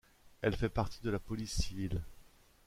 [0.41, 2.01] Elle fait partie de la Police Civile.